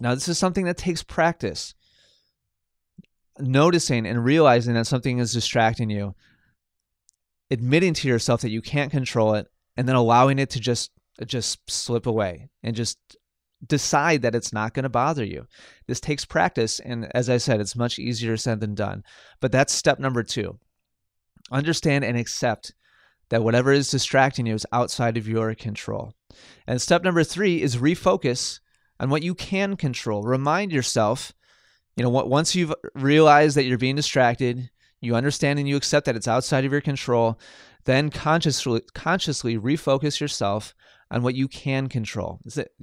Now, 0.00 0.14
this 0.14 0.28
is 0.28 0.38
something 0.38 0.64
that 0.66 0.76
takes 0.76 1.02
practice. 1.02 1.74
Noticing 3.38 4.06
and 4.06 4.24
realizing 4.24 4.74
that 4.74 4.86
something 4.86 5.18
is 5.18 5.32
distracting 5.32 5.90
you, 5.90 6.14
admitting 7.50 7.94
to 7.94 8.08
yourself 8.08 8.40
that 8.40 8.50
you 8.50 8.62
can't 8.62 8.90
control 8.90 9.34
it, 9.34 9.46
and 9.76 9.86
then 9.86 9.96
allowing 9.96 10.38
it 10.38 10.50
to 10.50 10.60
just 10.60 10.90
just 11.26 11.58
slip 11.70 12.06
away 12.06 12.48
and 12.62 12.76
just 12.76 12.98
decide 13.64 14.22
that 14.22 14.34
it's 14.34 14.52
not 14.52 14.74
going 14.74 14.82
to 14.84 14.88
bother 14.88 15.24
you. 15.24 15.46
This 15.86 16.00
takes 16.00 16.24
practice 16.24 16.80
and 16.80 17.08
as 17.14 17.30
I 17.30 17.38
said, 17.38 17.60
it's 17.60 17.76
much 17.76 17.98
easier 17.98 18.36
said 18.36 18.60
than 18.60 18.74
done. 18.74 19.04
But 19.40 19.52
that's 19.52 19.72
step 19.72 19.98
number 19.98 20.22
2. 20.22 20.58
Understand 21.50 22.04
and 22.04 22.18
accept 22.18 22.72
that 23.28 23.42
whatever 23.42 23.72
is 23.72 23.90
distracting 23.90 24.46
you 24.46 24.54
is 24.54 24.66
outside 24.72 25.16
of 25.16 25.28
your 25.28 25.54
control. 25.54 26.14
And 26.66 26.80
step 26.80 27.02
number 27.02 27.24
three 27.24 27.62
is 27.62 27.76
refocus 27.76 28.60
on 29.00 29.10
what 29.10 29.22
you 29.22 29.34
can 29.34 29.76
control. 29.76 30.22
Remind 30.22 30.72
yourself, 30.72 31.32
you 31.96 32.02
know, 32.02 32.10
once 32.10 32.54
you've 32.54 32.74
realized 32.94 33.56
that 33.56 33.64
you're 33.64 33.78
being 33.78 33.96
distracted, 33.96 34.70
you 35.00 35.14
understand 35.14 35.58
and 35.58 35.68
you 35.68 35.76
accept 35.76 36.06
that 36.06 36.16
it's 36.16 36.28
outside 36.28 36.64
of 36.64 36.72
your 36.72 36.80
control, 36.80 37.38
then 37.84 38.10
consciously 38.10 38.82
consciously 38.94 39.56
refocus 39.56 40.20
yourself 40.20 40.74
on 41.10 41.22
what 41.22 41.34
you 41.34 41.48
can 41.48 41.88
control. 41.88 42.40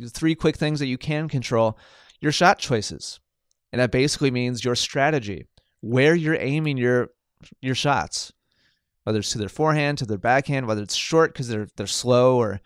Three 0.10 0.36
quick 0.36 0.58
things 0.58 0.80
that 0.80 0.88
you 0.88 0.98
can 0.98 1.28
control: 1.28 1.78
your 2.22 2.32
shot 2.32 2.60
choices, 2.60 3.20
and 3.72 3.80
that 3.80 3.92
basically 3.92 4.32
means 4.32 4.64
your 4.64 4.76
strategy, 4.76 5.48
where 5.82 6.16
you're 6.16 6.40
aiming 6.40 6.78
your 6.78 7.10
your 7.62 7.76
shots 7.76 8.32
whether 9.04 9.20
it's 9.20 9.32
to 9.32 9.38
their 9.38 9.50
forehand, 9.50 9.98
to 9.98 10.06
their 10.06 10.18
backhand, 10.18 10.68
whether 10.68 10.82
it's 10.82 10.96
short 10.96 11.34
because 11.34 11.48
they're 11.48 11.68
they're 11.76 11.88
slow, 11.88 12.38
or 12.38 12.62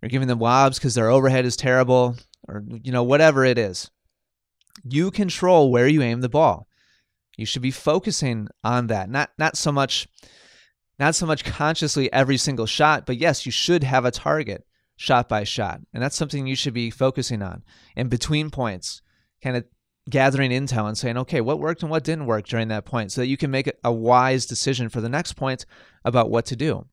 you're 0.00 0.08
giving 0.08 0.28
them 0.28 0.38
lobs 0.38 0.78
because 0.78 0.94
their 0.94 1.10
overhead 1.10 1.44
is 1.44 1.56
terrible, 1.56 2.16
or 2.48 2.62
you 2.66 2.92
know 2.92 3.02
whatever 3.02 3.44
it 3.44 3.58
is. 3.58 3.90
You 4.84 5.10
control 5.10 5.70
where 5.70 5.88
you 5.88 6.02
aim 6.02 6.20
the 6.20 6.28
ball. 6.28 6.66
You 7.36 7.46
should 7.46 7.62
be 7.62 7.70
focusing 7.70 8.48
on 8.62 8.88
that, 8.88 9.10
not 9.10 9.30
not 9.38 9.56
so 9.56 9.72
much, 9.72 10.08
not 10.98 11.14
so 11.14 11.26
much 11.26 11.44
consciously 11.44 12.12
every 12.12 12.36
single 12.36 12.66
shot, 12.66 13.06
but 13.06 13.18
yes, 13.18 13.44
you 13.44 13.52
should 13.52 13.84
have 13.84 14.04
a 14.04 14.10
target 14.10 14.64
shot 15.02 15.28
by 15.28 15.42
shot, 15.42 15.80
and 15.92 16.00
that's 16.00 16.14
something 16.14 16.46
you 16.46 16.54
should 16.54 16.72
be 16.72 16.88
focusing 16.88 17.42
on. 17.42 17.64
And 17.96 18.08
between 18.08 18.50
points, 18.50 19.02
kind 19.42 19.56
of 19.56 19.64
gathering 20.08 20.52
intel 20.52 20.86
and 20.86 20.96
saying, 20.96 21.18
okay, 21.18 21.40
what 21.40 21.58
worked 21.58 21.82
and 21.82 21.90
what 21.90 22.04
didn't 22.04 22.26
work 22.26 22.46
during 22.46 22.68
that 22.68 22.84
point 22.84 23.10
so 23.10 23.20
that 23.20 23.26
you 23.26 23.36
can 23.36 23.50
make 23.50 23.68
a 23.82 23.92
wise 23.92 24.46
decision 24.46 24.88
for 24.88 25.00
the 25.00 25.08
next 25.08 25.32
point 25.32 25.66
about 26.04 26.30
what 26.30 26.44
to 26.46 26.54
do. 26.54 26.86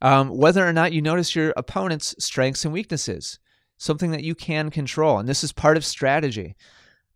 Um, 0.00 0.28
whether 0.28 0.64
or 0.64 0.72
not 0.72 0.92
you 0.92 1.02
notice 1.02 1.34
your 1.34 1.52
opponent's 1.56 2.14
strengths 2.20 2.64
and 2.64 2.72
weaknesses, 2.72 3.40
something 3.78 4.12
that 4.12 4.22
you 4.22 4.36
can 4.36 4.70
control. 4.70 5.18
And 5.18 5.28
this 5.28 5.42
is 5.42 5.52
part 5.52 5.76
of 5.76 5.84
strategy, 5.84 6.54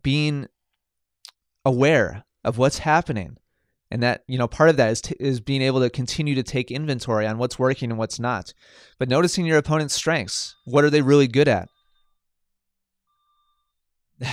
being 0.02 0.48
aware 1.64 2.24
of 2.42 2.58
what's 2.58 2.78
happening. 2.78 3.36
And 3.90 4.02
that, 4.02 4.22
you 4.28 4.38
know, 4.38 4.46
part 4.46 4.70
of 4.70 4.76
that 4.76 4.90
is, 4.90 5.00
t- 5.00 5.16
is 5.18 5.40
being 5.40 5.62
able 5.62 5.80
to 5.80 5.90
continue 5.90 6.34
to 6.36 6.42
take 6.42 6.70
inventory 6.70 7.26
on 7.26 7.38
what's 7.38 7.58
working 7.58 7.90
and 7.90 7.98
what's 7.98 8.20
not. 8.20 8.54
But 8.98 9.08
noticing 9.08 9.46
your 9.46 9.58
opponent's 9.58 9.94
strengths. 9.94 10.54
What 10.64 10.84
are 10.84 10.90
they 10.90 11.02
really 11.02 11.26
good 11.26 11.48
at? 11.48 11.68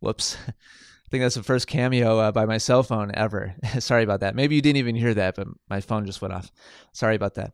Whoops. 0.00 0.36
I 0.48 1.10
think 1.10 1.24
that's 1.24 1.34
the 1.34 1.42
first 1.42 1.66
cameo 1.66 2.18
uh, 2.18 2.32
by 2.32 2.46
my 2.46 2.58
cell 2.58 2.82
phone 2.82 3.10
ever. 3.14 3.54
Sorry 3.78 4.02
about 4.02 4.20
that. 4.20 4.34
Maybe 4.34 4.56
you 4.56 4.62
didn't 4.62 4.78
even 4.78 4.94
hear 4.94 5.14
that, 5.14 5.36
but 5.36 5.46
my 5.68 5.80
phone 5.80 6.06
just 6.06 6.22
went 6.22 6.34
off. 6.34 6.50
Sorry 6.92 7.16
about 7.16 7.34
that. 7.34 7.52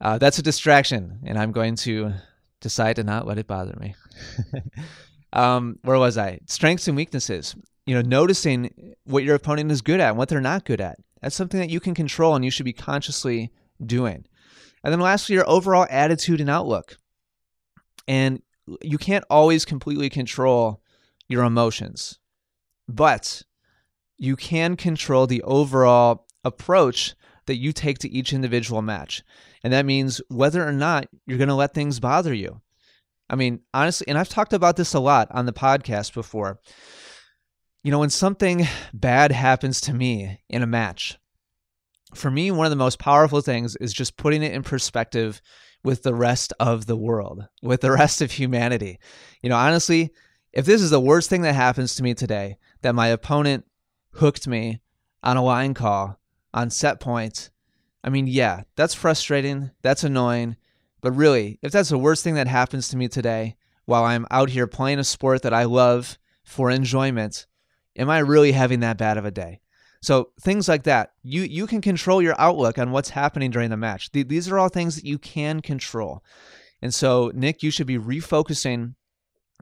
Uh, 0.00 0.18
that's 0.18 0.38
a 0.38 0.42
distraction, 0.42 1.20
and 1.26 1.38
I'm 1.38 1.52
going 1.52 1.76
to 1.76 2.14
decide 2.60 2.96
to 2.96 3.04
not 3.04 3.26
let 3.26 3.38
it 3.38 3.46
bother 3.46 3.76
me. 3.78 3.94
um, 5.32 5.78
where 5.82 5.98
was 5.98 6.16
I? 6.16 6.40
Strengths 6.46 6.88
and 6.88 6.96
weaknesses. 6.96 7.54
You 7.90 7.96
know, 7.96 8.08
noticing 8.08 8.94
what 9.02 9.24
your 9.24 9.34
opponent 9.34 9.72
is 9.72 9.82
good 9.82 9.98
at 9.98 10.10
and 10.10 10.16
what 10.16 10.28
they're 10.28 10.40
not 10.40 10.64
good 10.64 10.80
at. 10.80 11.00
That's 11.20 11.34
something 11.34 11.58
that 11.58 11.70
you 11.70 11.80
can 11.80 11.92
control 11.92 12.36
and 12.36 12.44
you 12.44 12.50
should 12.52 12.64
be 12.64 12.72
consciously 12.72 13.50
doing. 13.84 14.26
And 14.84 14.92
then 14.92 15.00
lastly, 15.00 15.34
your 15.34 15.50
overall 15.50 15.88
attitude 15.90 16.40
and 16.40 16.48
outlook. 16.48 16.98
And 18.06 18.42
you 18.80 18.96
can't 18.96 19.24
always 19.28 19.64
completely 19.64 20.08
control 20.08 20.80
your 21.26 21.42
emotions. 21.42 22.20
But 22.86 23.42
you 24.18 24.36
can 24.36 24.76
control 24.76 25.26
the 25.26 25.42
overall 25.42 26.28
approach 26.44 27.16
that 27.46 27.56
you 27.56 27.72
take 27.72 27.98
to 27.98 28.08
each 28.08 28.32
individual 28.32 28.82
match. 28.82 29.24
And 29.64 29.72
that 29.72 29.84
means 29.84 30.20
whether 30.28 30.64
or 30.64 30.70
not 30.70 31.08
you're 31.26 31.38
going 31.38 31.48
to 31.48 31.56
let 31.56 31.74
things 31.74 31.98
bother 31.98 32.34
you. 32.34 32.60
I 33.28 33.34
mean, 33.34 33.62
honestly, 33.74 34.06
and 34.06 34.16
I've 34.16 34.28
talked 34.28 34.52
about 34.52 34.76
this 34.76 34.94
a 34.94 35.00
lot 35.00 35.26
on 35.32 35.46
the 35.46 35.52
podcast 35.52 36.14
before. 36.14 36.60
You 37.82 37.90
know, 37.90 38.00
when 38.00 38.10
something 38.10 38.66
bad 38.92 39.32
happens 39.32 39.80
to 39.82 39.94
me 39.94 40.40
in 40.50 40.62
a 40.62 40.66
match, 40.66 41.18
for 42.14 42.30
me, 42.30 42.50
one 42.50 42.66
of 42.66 42.70
the 42.70 42.76
most 42.76 42.98
powerful 42.98 43.40
things 43.40 43.74
is 43.76 43.94
just 43.94 44.18
putting 44.18 44.42
it 44.42 44.52
in 44.52 44.62
perspective 44.62 45.40
with 45.82 46.02
the 46.02 46.14
rest 46.14 46.52
of 46.60 46.84
the 46.84 46.96
world, 46.96 47.48
with 47.62 47.80
the 47.80 47.90
rest 47.92 48.20
of 48.20 48.32
humanity. 48.32 48.98
You 49.42 49.48
know, 49.48 49.56
honestly, 49.56 50.10
if 50.52 50.66
this 50.66 50.82
is 50.82 50.90
the 50.90 51.00
worst 51.00 51.30
thing 51.30 51.40
that 51.42 51.54
happens 51.54 51.94
to 51.94 52.02
me 52.02 52.12
today, 52.12 52.58
that 52.82 52.94
my 52.94 53.06
opponent 53.08 53.64
hooked 54.14 54.46
me 54.46 54.82
on 55.22 55.38
a 55.38 55.44
line 55.44 55.72
call 55.72 56.20
on 56.52 56.68
set 56.68 57.00
point, 57.00 57.50
I 58.04 58.10
mean, 58.10 58.26
yeah, 58.26 58.64
that's 58.76 58.94
frustrating. 58.94 59.70
That's 59.80 60.04
annoying. 60.04 60.56
But 61.00 61.12
really, 61.12 61.58
if 61.62 61.72
that's 61.72 61.88
the 61.88 61.98
worst 61.98 62.24
thing 62.24 62.34
that 62.34 62.46
happens 62.46 62.88
to 62.88 62.98
me 62.98 63.08
today 63.08 63.56
while 63.86 64.04
I'm 64.04 64.26
out 64.30 64.50
here 64.50 64.66
playing 64.66 64.98
a 64.98 65.04
sport 65.04 65.40
that 65.42 65.54
I 65.54 65.64
love 65.64 66.18
for 66.44 66.70
enjoyment, 66.70 67.46
am 67.96 68.10
I 68.10 68.18
really 68.18 68.52
having 68.52 68.80
that 68.80 68.98
bad 68.98 69.18
of 69.18 69.24
a 69.24 69.30
day? 69.30 69.60
So 70.02 70.30
things 70.40 70.68
like 70.68 70.84
that, 70.84 71.12
you 71.22 71.42
you 71.42 71.66
can 71.66 71.80
control 71.80 72.22
your 72.22 72.34
outlook 72.40 72.78
on 72.78 72.90
what's 72.90 73.10
happening 73.10 73.50
during 73.50 73.70
the 73.70 73.76
match. 73.76 74.10
These 74.12 74.48
are 74.48 74.58
all 74.58 74.68
things 74.68 74.96
that 74.96 75.04
you 75.04 75.18
can 75.18 75.60
control. 75.60 76.24
And 76.82 76.94
so, 76.94 77.30
Nick, 77.34 77.62
you 77.62 77.70
should 77.70 77.86
be 77.86 77.98
refocusing 77.98 78.94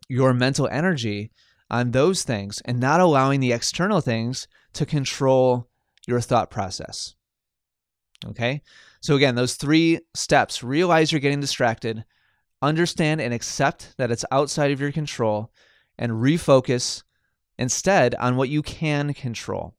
your 0.08 0.32
mental 0.32 0.68
energy 0.68 1.32
on 1.70 1.90
those 1.90 2.22
things 2.22 2.62
and 2.64 2.78
not 2.78 3.00
allowing 3.00 3.40
the 3.40 3.52
external 3.52 4.00
things 4.00 4.46
to 4.74 4.86
control 4.86 5.68
your 6.06 6.20
thought 6.20 6.50
process. 6.50 7.14
Okay? 8.26 8.62
So, 9.00 9.16
again, 9.16 9.34
those 9.34 9.54
three 9.54 10.00
steps 10.14 10.62
realize 10.62 11.10
you're 11.10 11.20
getting 11.20 11.40
distracted, 11.40 12.04
understand 12.62 13.20
and 13.20 13.34
accept 13.34 13.94
that 13.98 14.10
it's 14.10 14.24
outside 14.30 14.70
of 14.70 14.80
your 14.80 14.92
control, 14.92 15.52
and 15.98 16.12
refocus 16.12 17.02
instead 17.58 18.14
on 18.16 18.36
what 18.36 18.48
you 18.48 18.62
can 18.62 19.14
control. 19.14 19.74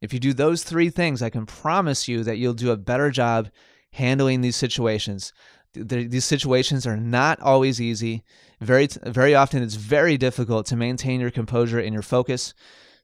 If 0.00 0.12
you 0.12 0.20
do 0.20 0.32
those 0.32 0.62
three 0.62 0.90
things, 0.90 1.22
I 1.22 1.30
can 1.30 1.46
promise 1.46 2.08
you 2.08 2.24
that 2.24 2.38
you'll 2.38 2.54
do 2.54 2.70
a 2.70 2.76
better 2.76 3.10
job 3.10 3.50
handling 3.92 4.40
these 4.40 4.56
situations 4.56 5.32
these 5.74 6.24
situations 6.24 6.86
are 6.86 6.96
not 6.96 7.40
always 7.40 7.80
easy. 7.80 8.24
Very, 8.60 8.88
very 9.04 9.34
often, 9.34 9.62
it's 9.62 9.76
very 9.76 10.16
difficult 10.18 10.66
to 10.66 10.76
maintain 10.76 11.20
your 11.20 11.30
composure 11.30 11.78
and 11.78 11.92
your 11.92 12.02
focus. 12.02 12.54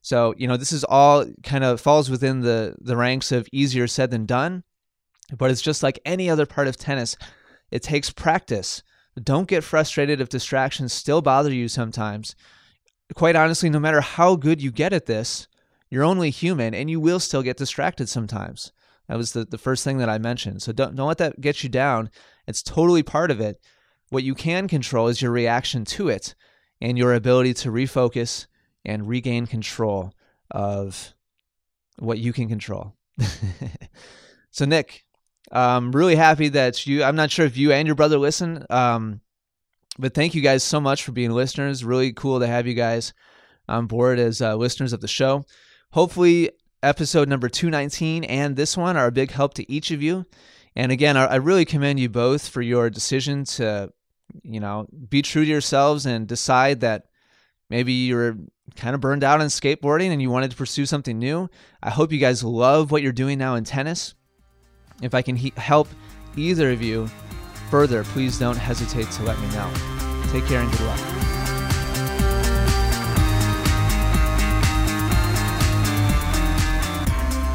So, 0.01 0.33
you 0.37 0.47
know, 0.47 0.57
this 0.57 0.71
is 0.71 0.83
all 0.83 1.25
kind 1.43 1.63
of 1.63 1.81
falls 1.81 2.09
within 2.09 2.41
the 2.41 2.75
the 2.79 2.97
ranks 2.97 3.31
of 3.31 3.47
easier 3.51 3.87
said 3.87 4.11
than 4.11 4.25
done. 4.25 4.63
But 5.37 5.51
it's 5.51 5.61
just 5.61 5.83
like 5.83 5.99
any 6.05 6.29
other 6.29 6.45
part 6.45 6.67
of 6.67 6.77
tennis. 6.77 7.17
It 7.71 7.83
takes 7.83 8.11
practice. 8.11 8.83
Don't 9.21 9.49
get 9.49 9.63
frustrated 9.63 10.21
if 10.21 10.29
distractions 10.29 10.93
still 10.93 11.21
bother 11.21 11.53
you 11.53 11.67
sometimes. 11.67 12.35
Quite 13.13 13.35
honestly, 13.35 13.69
no 13.69 13.79
matter 13.79 14.01
how 14.01 14.35
good 14.35 14.61
you 14.61 14.71
get 14.71 14.93
at 14.93 15.05
this, 15.05 15.47
you're 15.89 16.03
only 16.03 16.29
human 16.29 16.73
and 16.73 16.89
you 16.89 16.99
will 16.99 17.19
still 17.19 17.41
get 17.41 17.57
distracted 17.57 18.09
sometimes. 18.09 18.71
That 19.07 19.17
was 19.17 19.31
the, 19.31 19.45
the 19.45 19.57
first 19.57 19.83
thing 19.83 19.99
that 19.99 20.09
I 20.09 20.17
mentioned. 20.17 20.61
So 20.61 20.71
don't, 20.71 20.95
don't 20.95 21.07
let 21.07 21.17
that 21.19 21.39
get 21.39 21.63
you 21.63 21.69
down. 21.69 22.09
It's 22.45 22.61
totally 22.61 23.03
part 23.03 23.31
of 23.31 23.39
it. 23.39 23.61
What 24.09 24.23
you 24.23 24.35
can 24.35 24.67
control 24.67 25.07
is 25.07 25.21
your 25.21 25.31
reaction 25.31 25.85
to 25.85 26.09
it 26.09 26.35
and 26.81 26.97
your 26.97 27.13
ability 27.13 27.53
to 27.55 27.71
refocus 27.71 28.47
and 28.85 29.07
regain 29.07 29.47
control 29.47 30.13
of 30.51 31.13
what 31.99 32.19
you 32.19 32.33
can 32.33 32.47
control. 32.47 32.93
so, 34.51 34.65
Nick, 34.65 35.05
I'm 35.51 35.91
really 35.91 36.15
happy 36.15 36.49
that 36.49 36.85
you, 36.85 37.03
I'm 37.03 37.15
not 37.15 37.31
sure 37.31 37.45
if 37.45 37.57
you 37.57 37.71
and 37.71 37.85
your 37.85 37.95
brother 37.95 38.17
listen, 38.17 38.65
um, 38.69 39.21
but 39.99 40.13
thank 40.13 40.35
you 40.35 40.41
guys 40.41 40.63
so 40.63 40.79
much 40.79 41.03
for 41.03 41.11
being 41.11 41.31
listeners. 41.31 41.83
Really 41.83 42.13
cool 42.13 42.39
to 42.39 42.47
have 42.47 42.67
you 42.67 42.73
guys 42.73 43.13
on 43.67 43.87
board 43.87 44.19
as 44.19 44.41
uh, 44.41 44.55
listeners 44.55 44.93
of 44.93 45.01
the 45.01 45.07
show. 45.07 45.45
Hopefully, 45.91 46.51
episode 46.83 47.27
number 47.27 47.49
219 47.49 48.23
and 48.25 48.55
this 48.55 48.77
one 48.77 48.97
are 48.97 49.07
a 49.07 49.11
big 49.11 49.31
help 49.31 49.53
to 49.55 49.71
each 49.71 49.91
of 49.91 50.01
you. 50.01 50.25
And 50.75 50.91
again, 50.91 51.17
I 51.17 51.35
really 51.37 51.65
commend 51.65 51.99
you 51.99 52.07
both 52.07 52.47
for 52.47 52.61
your 52.61 52.91
decision 52.91 53.45
to, 53.45 53.91
you 54.43 54.59
know, 54.59 54.87
be 55.09 55.23
true 55.23 55.43
to 55.43 55.49
yourselves 55.49 56.05
and 56.05 56.27
decide 56.27 56.81
that 56.81 57.05
maybe 57.67 57.93
you're 57.93 58.37
kind 58.75 58.93
of 58.93 59.01
burned 59.01 59.23
out 59.23 59.41
on 59.41 59.47
skateboarding 59.47 60.11
and 60.11 60.21
you 60.21 60.29
wanted 60.29 60.51
to 60.51 60.57
pursue 60.57 60.85
something 60.85 61.17
new. 61.17 61.49
I 61.81 61.89
hope 61.89 62.11
you 62.11 62.19
guys 62.19 62.43
love 62.43 62.91
what 62.91 63.01
you're 63.01 63.11
doing 63.11 63.39
now 63.39 63.55
in 63.55 63.63
tennis. 63.63 64.13
If 65.01 65.15
I 65.15 65.23
can 65.23 65.35
he- 65.35 65.53
help 65.57 65.87
either 66.35 66.69
of 66.71 66.83
you 66.83 67.09
further, 67.69 68.03
please 68.03 68.39
don't 68.39 68.57
hesitate 68.57 69.09
to 69.11 69.23
let 69.23 69.39
me 69.39 69.47
know. 69.49 69.71
Take 70.31 70.45
care 70.45 70.61
and 70.61 70.71
good 70.71 70.81
luck. 70.81 71.17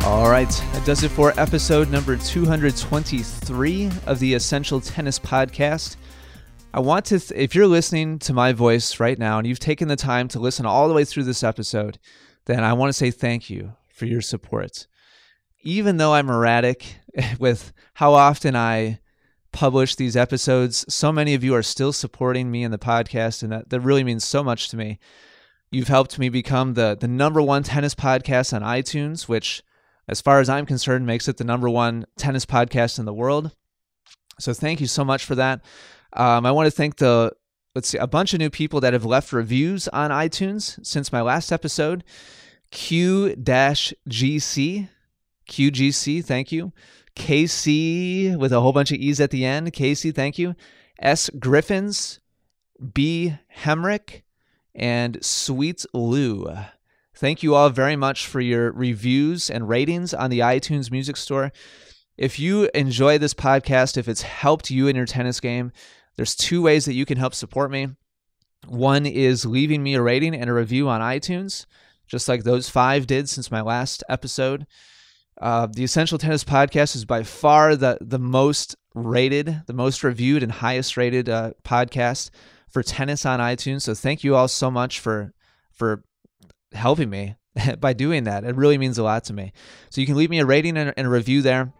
All 0.05 0.29
right, 0.29 0.51
that 0.73 0.83
does 0.85 1.05
it 1.05 1.11
for 1.11 1.33
episode 1.39 1.89
number 1.89 2.17
223 2.17 3.91
of 4.07 4.19
the 4.19 4.35
Essential 4.35 4.81
Tennis 4.81 5.19
Podcast. 5.19 5.97
I 6.75 6.81
want 6.81 7.05
to, 7.07 7.21
th- 7.21 7.39
if 7.39 7.55
you're 7.55 7.67
listening 7.67 8.19
to 8.21 8.33
my 8.33 8.53
voice 8.53 8.99
right 8.99 9.19
now 9.19 9.39
and 9.39 9.47
you've 9.47 9.59
taken 9.59 9.89
the 9.89 9.97
time 9.97 10.29
to 10.29 10.41
listen 10.41 10.67
all 10.67 10.89
the 10.89 10.95
way 10.95 11.05
through 11.05 11.25
this 11.25 11.43
episode, 11.43 11.99
then 12.47 12.65
I 12.65 12.73
want 12.73 12.89
to 12.89 12.95
say 12.95 13.11
thank 13.11 13.49
you 13.51 13.75
for 13.89 14.07
your 14.07 14.21
support. 14.21 14.87
Even 15.61 15.99
though 15.99 16.15
I'm 16.15 16.31
erratic 16.31 16.97
with 17.39 17.73
how 17.95 18.15
often 18.15 18.57
I 18.57 19.01
publish 19.53 19.95
these 19.95 20.17
episodes, 20.17 20.85
so 20.93 21.13
many 21.13 21.35
of 21.35 21.45
you 21.45 21.55
are 21.55 21.63
still 21.63 21.93
supporting 21.93 22.51
me 22.51 22.65
in 22.65 22.71
the 22.71 22.79
podcast, 22.79 23.43
and 23.43 23.53
that, 23.53 23.71
that 23.71 23.81
really 23.81 24.05
means 24.05 24.25
so 24.25 24.43
much 24.43 24.69
to 24.71 24.77
me. 24.77 24.99
You've 25.71 25.89
helped 25.89 26.19
me 26.19 26.29
become 26.29 26.75
the, 26.75 26.97
the 26.99 27.09
number 27.09 27.41
one 27.41 27.63
tennis 27.63 27.95
podcast 27.95 28.53
on 28.53 28.63
iTunes, 28.63 29.29
which 29.29 29.63
as 30.09 30.21
far 30.21 30.41
as 30.41 30.49
I'm 30.49 30.67
concerned, 30.67 31.07
makes 31.07 31.29
it 31.29 31.37
the 31.37 31.45
number 31.45 31.69
one 31.69 32.07
tennis 32.17 32.45
podcast 32.45 32.99
in 32.99 33.05
the 33.05 33.15
world. 33.15 33.53
So 34.39 34.53
thank 34.53 34.81
you 34.81 34.87
so 34.87 35.05
much 35.05 35.25
for 35.25 35.35
that. 35.37 35.65
Um, 36.15 36.45
I 36.45 36.51
want 36.51 36.67
to 36.67 36.71
thank 36.71 36.97
the 36.97 37.33
let's 37.75 37.89
see 37.89 37.99
a 37.99 38.07
bunch 38.07 38.35
of 38.35 38.39
new 38.39 38.51
people 38.51 38.81
that 38.81 38.93
have 38.93 39.05
left 39.05 39.33
reviews 39.33 39.89
on 39.89 40.11
iTunes 40.11 40.85
since 40.85 41.13
my 41.13 41.23
last 41.23 41.53
episode. 41.53 42.05
Q-GC, 42.71 43.39
QGC, 45.49 46.25
thank 46.25 46.53
you. 46.53 46.73
KC 47.17 48.37
with 48.37 48.53
a 48.53 48.61
whole 48.61 48.73
bunch 48.73 48.93
of 48.93 48.99
E's 48.99 49.21
at 49.21 49.31
the 49.31 49.45
end. 49.45 49.73
Casey, 49.73 50.11
thank 50.11 50.39
you. 50.39 50.55
S. 50.99 51.31
Griffins, 51.39 52.21
B. 52.93 53.35
Hemrick, 53.59 54.23
and 54.75 55.23
Sweet 55.25 55.85
Lou. 55.93 56.53
Thank 57.15 57.43
you 57.43 57.55
all 57.55 57.71
very 57.71 57.97
much 57.97 58.27
for 58.27 58.41
your 58.41 58.73
reviews 58.73 59.51
and 59.51 59.69
ratings 59.69 60.13
on 60.15 60.31
the 60.31 60.41
iTunes 60.41 60.91
Music 60.91 61.17
Store. 61.17 61.53
If 62.17 62.39
you 62.39 62.69
enjoy 62.75 63.19
this 63.19 63.35
podcast, 63.35 63.97
if 63.97 64.09
it's 64.09 64.23
helped 64.23 64.71
you 64.71 64.89
in 64.89 64.97
your 64.97 65.07
tennis 65.07 65.41
game, 65.41 65.73
there's 66.17 66.35
two 66.35 66.63
ways 66.63 66.85
that 66.85 66.95
you 66.95 67.07
can 67.07 67.19
help 67.19 67.35
support 67.35 67.71
me. 67.71 67.89
One 68.67 69.07
is 69.07 69.47
leaving 69.47 69.83
me 69.83 69.95
a 69.95 70.03
rating 70.03 70.35
and 70.35 70.49
a 70.49 70.53
review 70.53 70.89
on 70.89 71.01
iTunes, 71.01 71.67
just 72.07 72.29
like 72.29 72.45
those 72.45 72.69
five 72.69 73.07
did 73.07 73.29
since 73.29 73.51
my 73.51 73.61
last 73.61 74.05
episode. 74.09 74.67
Uh, 75.43 75.67
the 75.67 75.83
Essential 75.83 76.19
Tennis 76.19 76.45
Podcast 76.45 76.95
is 76.95 77.05
by 77.05 77.25
far 77.25 77.75
the, 77.75 77.99
the 78.01 78.21
most 78.21 78.77
rated, 78.95 79.63
the 79.67 79.73
most 79.73 80.05
reviewed, 80.05 80.41
and 80.41 80.53
highest 80.53 80.97
rated 80.97 81.29
uh, 81.29 81.51
podcast 81.65 82.31
for 82.69 82.83
tennis 82.85 83.27
on 83.27 83.41
iTunes. 83.41 83.83
So 83.83 83.93
thank 83.93 84.23
you 84.23 84.37
all 84.37 84.47
so 84.47 84.71
much 84.71 85.01
for 85.01 85.35
for 85.73 86.05
helping 86.73 87.11
me 87.11 87.35
by 87.81 87.93
doing 87.93 88.23
that. 88.25 88.45
It 88.45 88.55
really 88.55 88.79
means 88.79 88.99
a 88.99 89.03
lot 89.03 89.25
to 89.25 89.33
me. 89.33 89.53
So 89.91 90.01
you 90.01 90.07
can 90.07 90.17
leave 90.17 90.31
me 90.31 90.39
a 90.39 90.47
rating 90.47 90.77
and 90.77 90.95
a 90.97 91.09
review 91.09 91.43
there, 91.43 91.73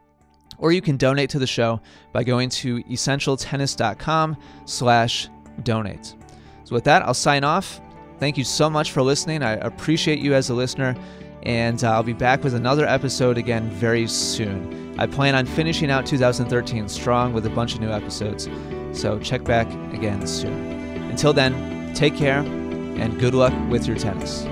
or 0.59 0.73
you 0.73 0.83
can 0.83 0.97
donate 0.97 1.31
to 1.31 1.39
the 1.39 1.47
show 1.47 1.81
by 2.13 2.25
going 2.25 2.49
to 2.51 2.83
essentialtennis.com 2.85 4.37
slash 4.67 5.29
donate. 5.63 6.17
So 6.65 6.75
with 6.75 6.85
that, 6.85 7.03
I'll 7.03 7.15
sign 7.15 7.45
off. 7.45 7.81
Thank 8.19 8.37
you 8.37 8.45
so 8.45 8.69
much 8.69 8.91
for 8.91 9.03
listening. 9.03 9.45
I 9.45 9.53
appreciate 9.53 10.19
you 10.19 10.35
as 10.35 10.51
a 10.51 10.55
listener, 10.55 10.97
and 11.43 11.83
uh, 11.83 11.93
I'll 11.93 12.03
be 12.03 12.13
back 12.13 12.45
with 12.45 12.55
another 12.55 12.87
episode 12.87 13.39
again 13.39 13.69
very 13.71 14.07
soon. 14.07 14.95
I 14.99 15.07
plan 15.07 15.35
on 15.35 15.47
finishing 15.47 15.91
out 15.91 16.07
2013 16.07 16.89
strong 16.89 17.33
with 17.33 17.47
a 17.47 17.51
bunch 17.51 17.75
of 17.75 17.81
new 17.81 17.91
episodes, 17.91 18.49
so 18.93 19.19
check 19.19 19.43
back 19.45 19.67
again 19.93 20.27
soon. 20.27 20.71
Until 21.11 21.33
then, 21.33 21.95
take 21.95 22.17
care 22.17 22.39
and 22.39 23.19
good 23.19 23.35
luck 23.35 23.55
with 23.71 23.87
your 23.87 23.97
tennis. 23.97 24.47